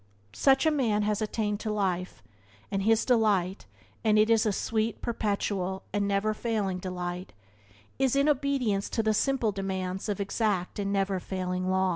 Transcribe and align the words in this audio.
Such 0.33 0.65
a 0.65 0.71
man 0.71 1.03
has 1.03 1.21
attained 1.21 1.59
to 1.59 1.71
life, 1.71 2.23
and 2.71 2.81
his 2.81 3.05
delight 3.05 3.67
(and 4.03 4.17
it 4.17 4.31
is 4.31 4.47
a 4.47 4.51
sweet, 4.51 4.99
perpetual, 4.99 5.83
and 5.93 6.07
never 6.07 6.33
failing 6.33 6.79
delight) 6.79 7.33
is 7.99 8.15
in 8.15 8.27
obedience 8.27 8.89
to 8.89 9.03
the 9.03 9.13
simple 9.13 9.51
demands 9.51 10.09
of 10.09 10.19
exact 10.19 10.79
and 10.79 10.91
never 10.91 11.19
failing 11.19 11.69
law. 11.69 11.89